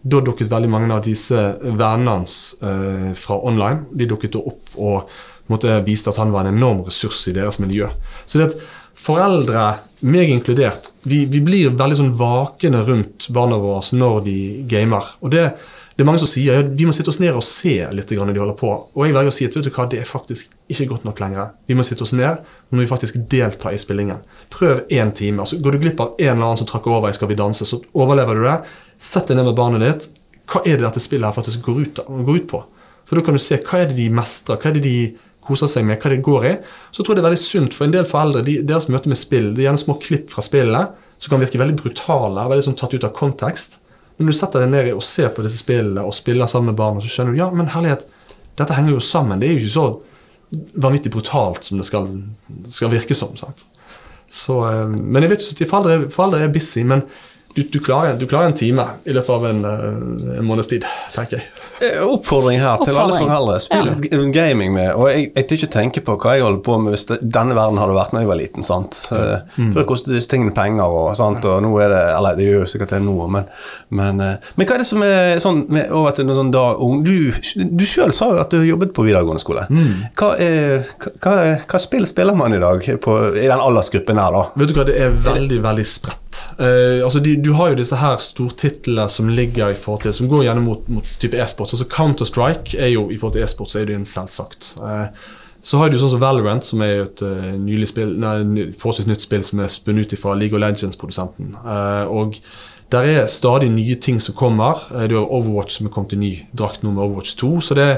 [0.06, 1.34] da dukket veldig mange av disse
[1.64, 5.08] vennene hans eh, fra online de dukket opp og
[5.52, 7.88] måtte viste at han var en enorm ressurs i deres miljø.
[8.26, 9.66] Så det at foreldre,
[10.06, 14.38] meg inkludert, vi, vi blir veldig sånn vakende rundt barna våre når de
[14.70, 15.16] gamer.
[15.20, 15.50] Og det
[15.96, 18.34] det er mange som sier ja, vi må sitte oss ned og se litt når
[18.36, 18.68] de holder på.
[18.92, 21.22] Og jeg velger å si at vet du hva, det er faktisk ikke godt nok
[21.22, 21.54] lenger.
[21.64, 24.20] Vi må sitte oss ned, når vi faktisk delta i spillingen.
[24.52, 25.40] Prøv én time.
[25.40, 27.64] altså Går du glipp av en eller annen som trakk over i Skal vi danse,
[27.64, 28.58] så overlever du det.
[29.00, 30.08] Sett deg ned med barnet ditt.
[30.52, 32.60] Hva er det dette spillet her faktisk går ut, går ut på?
[33.08, 34.98] For da kan du se hva er det de mestrer, hva er det de
[35.46, 36.54] koser seg med, hva det går i.
[36.90, 39.20] Så tror jeg det er veldig sunt for en del foreldre, de, deres møte med
[39.20, 42.78] spill, det er gjerne små klipp fra spillene som kan virke veldig brutale, veldig sånn
[42.78, 43.78] tatt ut av kontekst.
[44.16, 47.02] Men du setter deg ned og ser på disse spillene og spiller sammen med barna,
[47.04, 48.04] så skjønner du ja, men herlighet,
[48.56, 49.40] dette henger jo sammen.
[49.40, 49.86] Det er jo ikke så
[50.86, 52.10] vanvittig brutalt som det skal,
[52.72, 53.34] skal virke som.
[53.36, 57.04] Så, eh, men jeg vet jo foreldre, foreldre er busy, men
[57.56, 60.84] du, du, klarer, du, klarer, en time i løpet av en, eh, en måneds tid,
[61.14, 61.48] tenker jeg.
[61.80, 63.58] Eh, oppfordring her til alle foreldre.
[63.60, 64.20] Spill litt ja.
[64.32, 64.92] gaming med.
[64.96, 67.56] Og jeg, jeg tør ikke tenke på hva jeg holder på med hvis det, denne
[67.58, 68.66] verden hadde vært da jeg var liten.
[68.66, 69.00] sant?
[69.12, 69.72] Eh, mm.
[69.76, 71.44] Før kostet disse tingene penger, og, sant?
[71.44, 73.48] og nå er det Eller det gjør jo sikkert det nå, men,
[73.88, 77.14] men, men, hva er det som er sånn med, over til noe sånn dag Du,
[77.76, 79.66] du sjøl sa jo at du har jobbet på videregående skole.
[79.68, 80.06] Mm.
[80.16, 80.86] Hva, er,
[81.20, 81.34] hva,
[81.66, 84.44] hva, spill spiller man i dag på, i den aldersgruppen her, da?
[84.56, 86.42] Vet du hva, det er veldig, veldig spredt.
[86.60, 90.46] Uh, altså, de, du har jo disse her stortitlene som ligger i fortid, Som går
[90.46, 91.65] gjennom mot, mot type e-sport.
[91.72, 94.74] Altså Counter-Strike er jo i forhold til e-sport så er det en selvsagt.
[94.80, 95.08] Uh,
[95.66, 99.10] så har du sånn som Valorant, som er jo et uh, nylig spill, nei, forholdsvis
[99.10, 101.56] nytt spill som er spunnet ut fra League of Legends-produsenten.
[102.06, 102.40] og
[102.92, 104.86] der er stadig nye ting som kommer.
[105.08, 107.60] du har Overwatch som er kommet i ny drakt nå med Overwatch 2.
[107.60, 107.88] så det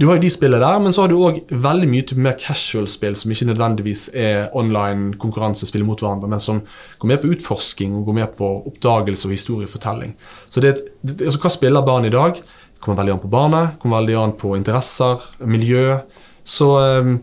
[0.00, 3.16] du har jo de spillene der, men så har du òg veldig mye mer casual-spill
[3.18, 6.62] som ikke nødvendigvis er online konkurransespill mot hverandre, men som
[6.98, 10.16] går med på utforsking og går med på oppdagelse og historiefortelling.
[10.48, 12.40] Så det, det, altså Hva spiller barn i dag?
[12.82, 16.00] Kommer veldig an på barnet, kommer veldig an på interesser, miljø.
[16.42, 17.16] Så um,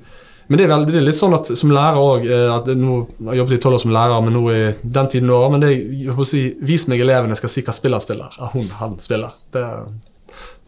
[0.50, 2.94] men det er, veldig, det er, litt sånn at som lærer òg eh, Nå
[3.28, 5.52] har jeg jobbet i tolv år som lærer, men nå i den tiden året.
[5.54, 5.70] Men det,
[6.02, 8.34] jeg si, vis meg elevene skal si hva spiller spiller.
[8.34, 9.36] Ja, hun, han spiller.
[9.54, 9.66] Det,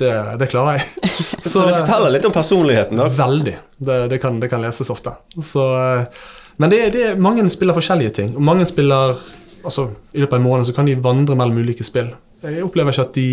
[0.03, 1.09] det, det klarer jeg.
[1.41, 3.01] Så, så, det forteller litt om personligheten?
[3.01, 3.07] da?
[3.09, 3.55] Veldig.
[3.81, 5.15] Det, det, kan, det kan, leses ofte.
[5.41, 6.21] Så, eh,
[6.61, 8.35] men det, det, mange spiller forskjellige ting.
[8.35, 9.15] Og mange spiller
[9.65, 12.13] altså, I løpet av en måned så kan de vandre mellom ulike spill.
[12.45, 13.27] Jeg opplever ikke at de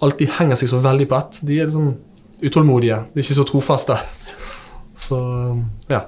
[0.00, 1.42] alltid henger seg så veldig på ett.
[1.46, 1.92] De er liksom
[2.40, 3.02] utålmodige.
[3.12, 3.98] De er ikke så trofaste.
[5.00, 5.20] Så
[5.90, 6.06] ja.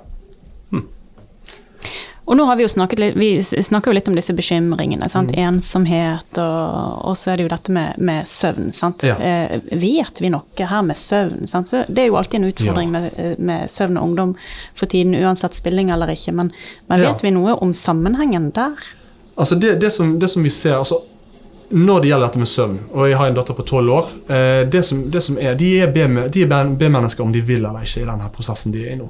[2.24, 5.08] Og nå har Vi jo snakket litt, vi snakker jo litt om disse bekymringene.
[5.10, 5.30] Mm.
[5.42, 8.70] Ensomhet, og, og, så er det jo dette med, med søvn.
[9.02, 9.16] Ja.
[9.18, 11.48] Eh, vet vi noe her med søvn?
[11.50, 11.72] Sant?
[11.72, 13.00] Så det er jo alltid en utfordring ja.
[13.00, 14.36] med, med, søvn og ungdom
[14.78, 16.32] for tiden, uansett spilling eller ikke.
[16.38, 16.52] Men,
[16.86, 17.26] men vet ja.
[17.26, 18.80] vi noe om sammenhengen der?
[19.34, 21.02] Altså det, det, som, det som, vi ser altså
[21.72, 24.62] når det gjelder dette med søvn, og jeg har en datter på tolv år eh,
[24.70, 28.28] det, som, det som er, De er B-mennesker om de vil eller ikke i denne
[28.34, 29.08] prosessen de er i nå.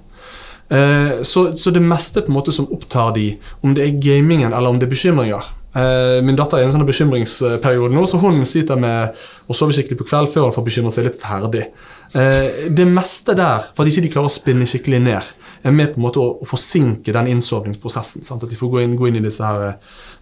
[0.72, 3.32] Eh, så, så, det meste på en måte som opptar de,
[3.66, 5.42] om det er gamingen eller om det er bekymringer
[5.74, 9.18] eh, Min datter er i en sånn bekymringsperiode nå, så hun sliter med
[9.50, 11.66] å sove skikkelig på kveld før hun får bekymre seg litt ferdig.
[12.12, 15.30] Det meste der, for at ikke de klarer å spinne skikkelig ned,
[15.62, 18.24] er med på en måte å, å forsinke den innsovningsprosessen.
[18.26, 18.44] Sant?
[18.44, 19.76] At de får gå inn, gå inn i disse her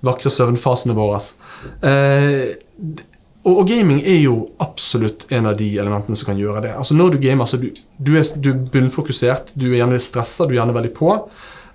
[0.06, 1.20] vakre søvnfasene våre.
[3.40, 6.74] Og, og, gaming er jo absolutt en av de elementene som kan gjøre det.
[6.76, 10.52] Altså Når du gamer, så du, du er du bunnfokusert, du er gjerne stressa, du
[10.52, 11.14] er gjerne veldig på.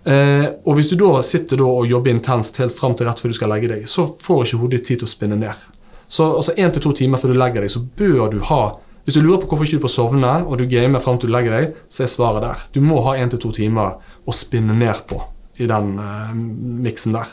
[0.06, 3.34] Eh, og hvis du da sitter da og jobber intenst helt fram til rett før
[3.34, 5.63] du skal legge deg, så får ikke hodet ditt tid til å spinne ned.
[6.06, 8.62] Så altså én til to timer før du legger deg, så bør du ha
[9.06, 11.36] Hvis du lurer på hvorfor ikke du får sovne, og du gamer fram til du
[11.36, 12.63] legger deg, så er svaret der.
[12.74, 15.20] Du må ha én til to timer å spinne ned på
[15.62, 16.32] i den eh,
[16.88, 17.30] miksen der.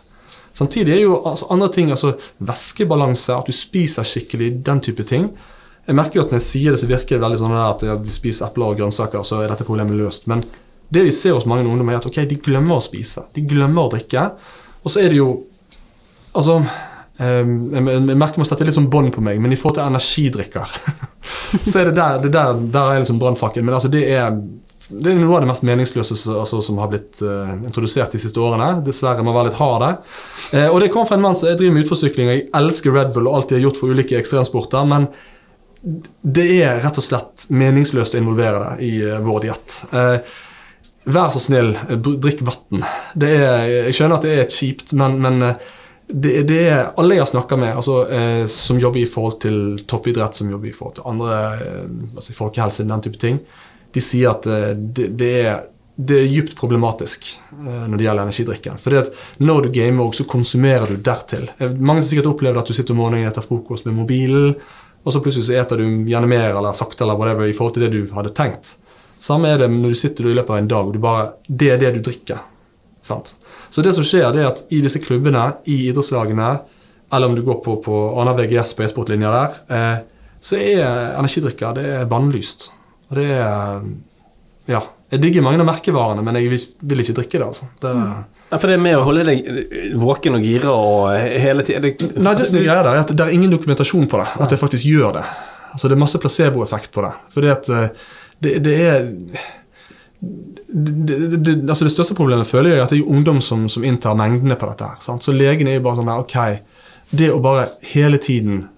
[0.53, 2.13] Samtidig er jo altså, andre ting, altså
[2.45, 5.31] væskebalanse, at du spiser skikkelig, den type ting.
[5.87, 8.13] Jeg merker jo at når jeg sier det, så virker det veldig sånn at vi
[8.15, 10.29] spiser epler og grønnsaker, så er dette problemet løst.
[10.31, 10.45] Men
[10.93, 13.25] det vi ser hos mange ungdommer, er at ok, de glemmer å spise.
[13.33, 14.29] De glemmer å drikke.
[14.85, 15.33] Og så er det jo
[16.33, 16.63] Altså
[17.23, 20.77] jeg merker meg setter sette litt sånn bånd på meg, men i forhold til energidrikker
[21.71, 23.69] så er det der, det der, der er liksom brannfakkelen.
[23.69, 24.33] Men altså, det er
[24.93, 28.41] det er noe av det mest meningsløse altså, som har blitt uh, introdusert de siste
[28.43, 28.83] årene.
[28.87, 29.99] Dessverre må være litt hard der.
[30.53, 32.97] Uh, og det kommer fra en mann som jeg driver med utforsykling, og jeg elsker
[32.97, 35.09] Red Bull og alt de har gjort for ulike ekstremsporter, men
[36.23, 39.79] det er rett og slett meningsløst å involvere det i uh, vår diett.
[41.03, 42.85] vær så snill, drikk vann.
[43.19, 45.55] Jeg skjønner at det er kjipt, men, men
[46.12, 47.98] det, det, er alle jeg har snakka med altså,
[48.53, 51.37] som jobber i forhold til toppidrett, som jobber i forhold til andre
[52.14, 53.40] altså, folkehelse, den type ting
[53.92, 55.62] de sier at eh, det, det er
[56.03, 58.79] det er dypt problematisk uh, når det gjelder energidrikken.
[58.81, 59.11] Fordi at
[59.44, 61.51] Når du gamer, så konsumerer du dertil.
[61.59, 64.55] Eh, mange har sikkert opplevd at du sitter om morgenen etter frokost med mobilen,
[65.05, 67.85] og så plutselig så eter du gjerne mer eller sakte eller whatever i forhold til
[67.85, 68.72] det du hadde tenkt.
[69.20, 71.70] Samme er det når du sitter i løpet av en dag og du bare, det
[71.75, 72.40] er det du drikker.
[73.03, 73.35] Sant?
[73.71, 76.53] Så det som skjer, det er at i disse klubbene, i idrettslagene,
[77.12, 79.97] eller om du går på, på annen VGS på e-sportlinja der, eh,
[80.43, 82.71] så er energidrikker det er bannlyst.
[83.11, 83.83] Og det er
[84.71, 84.81] Ja.
[85.12, 87.47] Jeg digger mange av merkevarene, men jeg vil, vil ikke drikke det.
[87.47, 87.67] altså.
[87.83, 87.91] Det,
[88.53, 89.47] Ja, for det er med å holde deg
[90.01, 91.11] våken og gira og
[91.41, 94.07] hele tiden det- Nei, det som er greia der, er at det er ingen dokumentasjon
[94.09, 94.29] på det.
[94.41, 95.25] At jeg faktisk gjør det.
[95.73, 97.12] Altså Det er masse placeboeffekt på det.
[97.33, 97.88] Fordi at eh,
[98.41, 99.12] det, det er
[100.23, 103.85] det, det, altså det største problemet føler jeg er at det er ungdom som, som
[103.85, 104.87] inntar mengdene på dette.
[104.87, 105.25] her, sant?
[105.25, 106.69] Så legen er jo bare sånn der, ok,
[107.13, 108.69] Det å bare hele tiden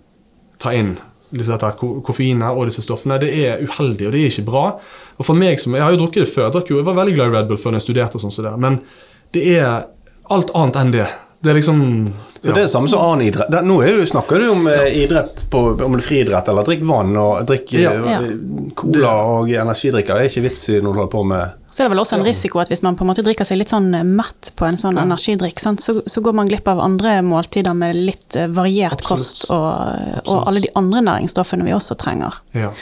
[0.58, 0.96] ta inn
[1.34, 4.64] dette, koffeinet og disse stoffene, det er uheldig, og det er ikke bra.
[5.18, 6.50] Og for meg som, Jeg har jo drukket det før.
[6.50, 8.56] Jeg, jo, jeg var veldig glad i Red Bull før jeg studerte, og sånn så
[8.58, 8.80] men
[9.34, 9.86] det er
[10.30, 11.06] alt annet enn det.
[11.44, 11.80] Det er liksom
[12.40, 13.50] Så det er det samme som annen idrett.
[13.52, 14.84] Der, nå er du, snakker du om ja.
[14.88, 17.92] idrett på, om det er friidrett, eller drikk vann og drikk Ja.
[18.16, 18.26] eh,
[18.76, 20.16] cola og energidrikker.
[20.16, 22.18] Det er ikke vits i når du holder på med Så er det vel også
[22.18, 24.76] en risiko at hvis man på en måte drikker seg litt sånn mett på en
[24.80, 29.00] sånn energidrikk, sant, så, så går man glipp av andre måltider med litt eh, variert
[29.00, 29.08] Absolutt.
[29.08, 32.40] kost og, og alle de andre næringsstoffene vi også trenger.
[32.56, 32.72] ja.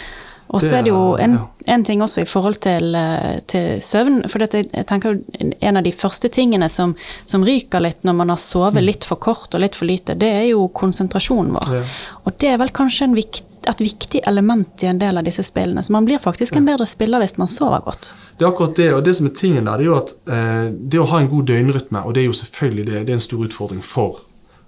[0.53, 4.21] Og så er det jo en, en ting også i forhold til, eh, til søvn.
[4.29, 6.93] For dette, jeg tenker jo en av de første tingene som,
[7.29, 10.29] som ryker litt når man har sovet litt for kort og litt for lite, det
[10.43, 11.73] er jo konsentrasjonen vår.
[11.79, 11.87] Ja.
[12.27, 15.45] Og det er vel kanskje en vikt, et viktig element i en del av disse
[15.47, 15.83] spillene.
[15.83, 18.13] Så man blir faktisk en bedre spiller hvis man sover godt.
[18.37, 20.65] Det er akkurat det, og det som er tingen der, det er jo at eh,
[20.73, 23.29] det å ha en god døgnrytme, og det er jo selvfølgelig det, det er en
[23.29, 24.25] stor utfordring for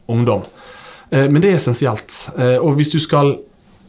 [0.08, 0.44] ungdom.
[1.10, 2.14] Eh, men det er essensielt.
[2.38, 3.36] Eh, og hvis du skal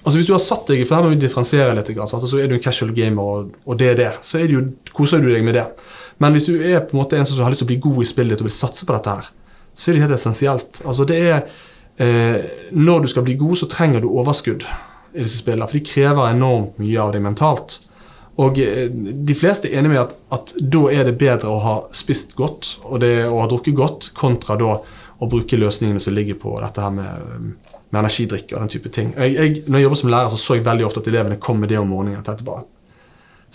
[0.06, 2.60] Altså Hvis du har satt deg for her må vi differensiere litt, så er du
[2.60, 5.46] en casual gamer, og, og det er det, så er det jo, koser du deg
[5.46, 5.66] med det.
[6.22, 8.04] Men hvis du er på en måte en som har lyst til å bli god
[8.04, 9.32] i spillet ditt og vil satse på dette, her,
[9.74, 10.82] så er det helt essensielt.
[10.86, 11.40] Altså det er
[11.98, 12.38] eh,
[12.72, 14.64] Når du skal bli god, så trenger du overskudd
[15.16, 17.80] i disse spillene, for de krever enormt mye av deg mentalt.
[18.46, 21.76] Og eh, de fleste er enige med at, at da er det bedre å ha
[21.96, 24.78] spist godt og det, å ha drukket godt, kontra da
[25.16, 27.54] å bruke løsningene som ligger på dette her med,
[27.96, 29.14] med energidrikke og den type ting.
[29.16, 31.62] Jeg, jeg, når jeg jobber som lærer, så så jeg veldig ofte at elevene kom
[31.64, 32.18] med det om morgenen.
[32.18, 32.66] Jeg tenkte bare,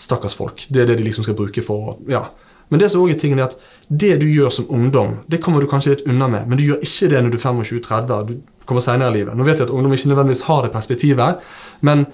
[0.01, 0.63] Stakkars folk.
[0.73, 2.23] Det er det de liksom skal bruke for ja.
[2.71, 5.61] Men det som også er tingen er at det du gjør som ungdom, det kommer
[5.61, 8.29] du kanskje litt unna med, men du gjør ikke det når du er 25-30.
[8.29, 9.35] Du kommer senere i livet.
[9.35, 11.43] Nå vet jeg at ungdom ikke nødvendigvis har det perspektivet,
[11.81, 12.05] men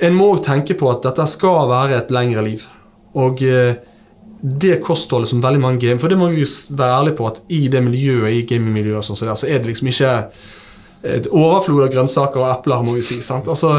[0.00, 2.64] en må også tenke på at dette skal være et lengre liv.
[3.20, 3.76] Og eh,
[4.40, 7.42] det kostholdet som veldig mange game For det må vi jo være ærlige på at
[7.52, 10.14] i det miljøet, i gamingmiljøet, sånn så er det liksom ikke
[11.02, 13.20] et overflod av grønnsaker og epler, må vi si.
[13.40, 13.76] Altså,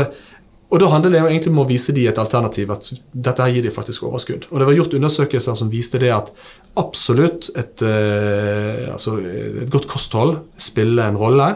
[0.71, 3.51] og da handler det jo egentlig om å vise dem et alternativ, at dette her
[3.51, 4.47] gir de faktisk overskudd.
[4.51, 6.31] Og det var gjort undersøkelser som viste det at
[6.79, 11.49] absolutt et, eh, altså et godt kosthold spiller en rolle.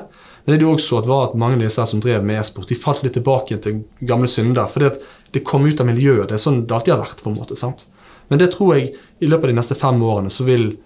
[0.45, 2.67] Men det de også også at, var at mange av disse som drev med e-sport,
[2.69, 4.67] de falt litt tilbake til gamle synder.
[4.67, 4.91] fordi
[5.31, 6.27] det kom ut av miljøet.
[6.27, 7.23] Det er sånn det alltid har vært.
[7.23, 7.85] på en måte, sant?
[8.29, 10.77] Men det tror jeg i løpet av de neste fem årene så vil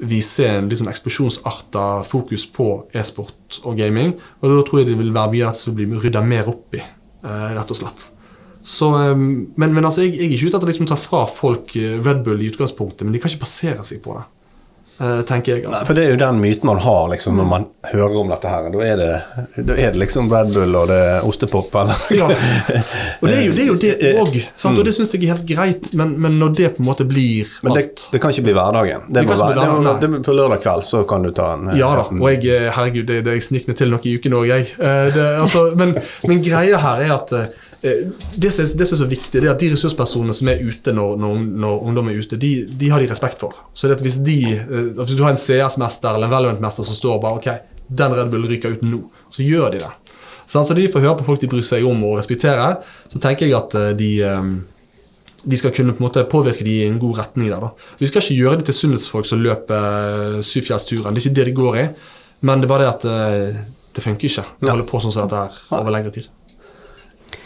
[0.00, 4.14] vi ser en litt sånn eksplosjonsarta fokus på e-sport og gaming.
[4.40, 7.46] Og da tror jeg det vil være mye som blir rydda mer opp i, eh,
[7.56, 8.08] rett og slett.
[8.62, 11.24] Så, eh, men, men altså, jeg, jeg er ikke ute etter å liksom ta fra
[11.28, 14.24] folk eh, Red Bull i utgangspunktet, men de kan ikke basere seg på det.
[15.00, 15.62] Eh, tenker jeg.
[15.64, 15.86] Nei, altså.
[15.88, 18.68] For det er jo den myten man har liksom, når man hører om dette her.
[18.74, 19.08] Da er det,
[19.66, 22.28] da er det liksom Red Bull og det er ostepop eller Ja.
[23.20, 24.36] Og det er jo det, er jo det òg,
[24.70, 27.48] og det syns jeg er helt greit, men, men når det på en måte blir
[27.66, 29.08] Men det, det kan ikke bli hverdagen.
[29.08, 31.52] Det må være, bli det må, hverdagen, det, på lørdag kveld så kan du ta
[31.56, 34.04] en eh, Ja da, og jeg, eh, herregud, det, det jeg sniker meg til noe
[34.06, 34.68] i uken òg, jeg.
[34.78, 35.96] Eh, Det, altså, men,
[36.28, 37.48] men greia her er at eh,
[37.82, 40.60] det som, er- det som er så viktig, det er at de ressurspersonene som er
[40.60, 43.54] ute når, når, når ungdom er ute, de, de har de respekt for.
[43.74, 47.22] Så hvis, de, eh, hvis du har en CS-mester eller en Valorant-mester som står og
[47.24, 47.48] bare ok,
[47.88, 49.00] den Red Bull ryker ut nå,
[49.32, 49.92] så gjør de det.
[50.50, 52.80] Så når de får høre på folk de bryr seg om og respekterer.
[53.12, 54.52] Så tenker jeg at eh, de eh,
[55.40, 57.62] de skal kunne på en måte påvirke de i en god retning der.
[57.64, 57.70] da.
[57.96, 61.14] Vi skal ikke gjøre det til sunnhetsfolk som løper syvfjellsturen.
[61.16, 61.84] Det er ikke det det går i.
[62.44, 63.62] Men det er bare det at eh,
[63.96, 66.28] det funker ikke å holde på sånn som dette her over lengre tid.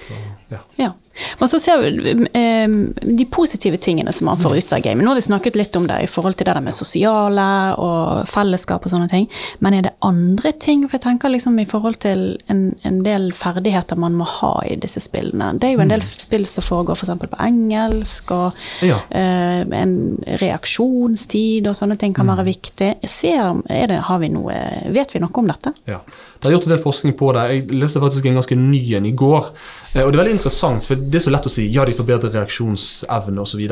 [0.05, 0.17] Så,
[0.53, 0.59] ja.
[0.77, 0.91] Ja.
[1.39, 2.73] Men så ser vi eh,
[3.17, 5.05] de positive tingene som man får ut av gamet.
[5.07, 7.45] Nå har vi snakket litt om det i forhold til det der med sosiale
[7.79, 9.29] og fellesskap og sånne ting.
[9.63, 10.83] Men er det andre ting?
[10.89, 14.75] For jeg tenker liksom i forhold til en, en del ferdigheter man må ha i
[14.83, 15.53] disse spillene.
[15.63, 17.15] Det er jo en del spill som foregår f.eks.
[17.23, 18.99] på engelsk, og Ja.
[19.15, 19.97] eh, en
[20.43, 22.91] reaksjonstid og sånne ting kan være viktig.
[23.09, 24.55] Ser, er det, har vi noe,
[24.95, 25.75] vet vi noe om dette?
[25.89, 26.01] Ja.
[26.41, 27.45] Det er gjort en del forskning på det.
[27.55, 29.49] Jeg leste faktisk en ganske ny en i går.
[29.95, 31.97] Eh, Og det er veldig interessant, for det er så lett å si ja, de
[31.97, 33.65] får bedre reaksjonsevne osv.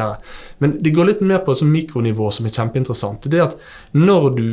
[0.62, 3.26] Men det går litt mer på et mikronivå som er kjempeinteressant.
[3.26, 3.58] Det er at
[3.92, 4.46] når du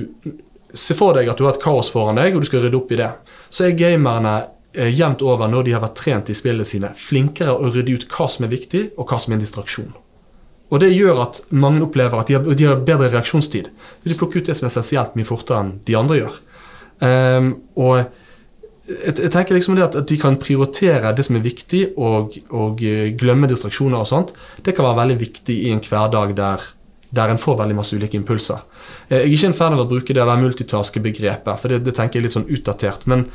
[0.73, 2.91] ser for deg at du har et kaos foran deg, og du skal rydde opp
[2.93, 3.09] i det,
[3.49, 4.35] så er gamerne
[4.73, 8.07] eh, jevnt over, når de har vært trent i spillene sine, flinkere å rydde ut
[8.13, 9.89] hva som er viktig, og hva som er en distraksjon.
[10.69, 13.71] Og det gjør at mange opplever at de har, de har bedre reaksjonstid.
[14.05, 16.35] De plukker ut det som er essensielt mye fortere enn de andre gjør.
[17.01, 17.47] Um,
[17.79, 18.11] og
[18.89, 22.35] jeg, jeg tenker liksom det at, at de kan prioritere det som er viktig, og,
[22.49, 24.33] og eh, glemme distraksjoner og sånt.
[24.65, 26.65] Det kan være veldig viktig i en hverdag der,
[27.15, 28.63] der en får veldig masse ulike impulser.
[29.09, 31.95] Eh, Jeg er ikke en fan av å bruke det der multitaske-begrepet, for det, det
[31.97, 33.05] tenker jeg er litt sånn utdatert.
[33.09, 33.27] Men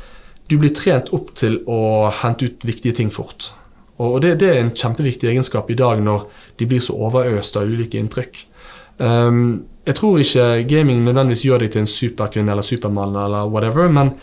[0.49, 3.51] du blir trent opp til å hente ut viktige ting fort.
[3.97, 6.27] Og det, det er en kjempeviktig egenskap i dag når
[6.59, 8.41] de blir så overøst av ulike inntrykk.
[8.99, 13.87] Um, jeg tror ikke gaming nødvendigvis gjør deg til en superkvinne eller supermann, eller whatever,
[13.91, 14.13] men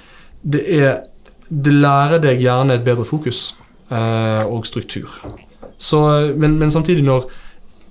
[0.43, 1.03] det, er,
[1.53, 3.53] det lærer deg gjerne et bedre fokus
[3.93, 5.11] eh, og struktur.
[5.77, 6.01] Så,
[6.39, 7.27] men, men samtidig, når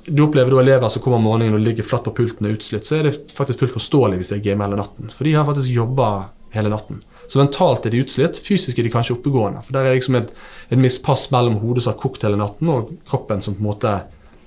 [0.08, 2.88] du opplever da elever som kommer om morgenen og ligger flatt på pulten og utslitt,
[2.88, 5.12] så er det faktisk fullt forståelig hvis er gamer hele natten.
[5.14, 6.08] For de har faktisk jobba
[6.56, 7.04] hele natten.
[7.32, 9.62] Så mentalt er de utslitt, fysisk er de kanskje oppegående.
[9.64, 10.34] For der er liksom et,
[10.72, 13.94] et mispass mellom hodet som har kokt hele natten, og kroppen som på en måte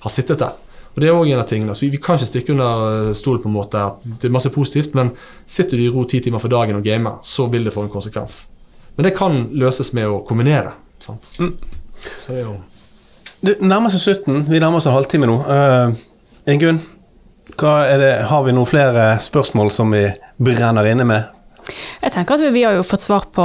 [0.05, 0.59] har sittet der.
[0.95, 1.75] Og det er også en av tingene.
[1.75, 4.53] Så vi, vi kan ikke stikke under stolen på en måte at det er masse
[4.55, 5.15] positivt, men
[5.47, 7.95] sitter du i ro ti timer for dagen og gamer, så vil det få en
[7.95, 8.43] konsekvens.
[8.97, 10.75] Men det kan løses med å kombinere.
[11.03, 11.35] Sant?
[11.35, 12.57] Så det er jo
[13.45, 14.47] Du, nærmer oss slutten.
[14.49, 15.37] Vi nærmer oss en halvtime nå.
[15.45, 15.97] Uh,
[16.49, 16.81] Ingunn,
[17.61, 20.07] hva er det, har vi noen flere spørsmål som vi
[20.41, 21.35] brenner inne med?
[22.03, 23.45] Jeg tenker at vi, vi har jo fått svar på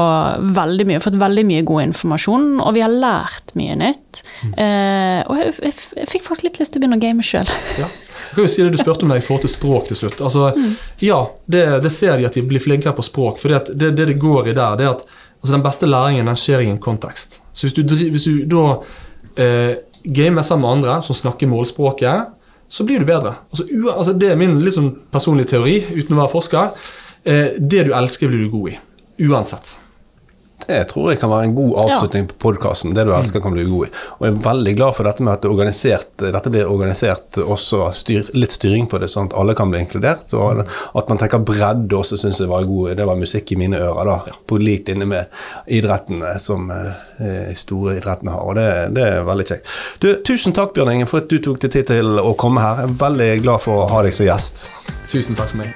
[0.56, 4.22] veldig mye, fått veldig mye god informasjon, og vi har lært mye nytt.
[4.50, 7.52] Eh, og jeg, jeg, jeg fikk faktisk litt lyst til å begynne å game sjøl.
[7.80, 7.90] Ja.
[8.20, 10.20] Jeg kan jo si det du spurte om det i forhold til språk til slutt.
[10.22, 10.52] Altså,
[11.02, 11.18] Ja,
[11.50, 13.40] det, det ser de at de blir flinkere på språk.
[13.42, 16.40] For det, det det går i der, det er at altså, den beste læringen den
[16.40, 17.42] skjer i en kontekst.
[17.54, 18.66] Så hvis du, hvis du da
[19.40, 22.36] eh, gamer sammen med andre som snakker målspråket,
[22.70, 23.36] så blir du bedre.
[23.52, 26.90] Altså, altså, det er min sånn personlige teori, uten å være forsker.
[27.26, 28.80] Eh, det du elsker, blir du god i.
[29.26, 29.78] Uansett.
[30.68, 32.94] Det tror jeg kan være en god avslutning på podkasten.
[32.94, 33.92] Det du elsker, kan bli god i.
[34.20, 37.40] Og jeg er veldig glad for dette med at det er organisert, dette blir organisert
[37.42, 40.28] også styr, litt styring på det, sånn at alle kan bli inkludert.
[40.30, 42.94] Så at man tenker bredde også syns jeg var god.
[43.00, 44.38] Det var musikk i mine ører, da.
[44.50, 45.42] På litt inne med
[45.80, 48.46] idrettene som eh, store idrettene har.
[48.46, 49.72] Og det, det er veldig kjekt.
[50.04, 52.84] Du, tusen takk, Bjørn Inge, for at du tok deg tid til å komme her.
[52.84, 54.68] Jeg er veldig glad for å ha deg som gjest.
[55.10, 55.72] Tusen takk for meg.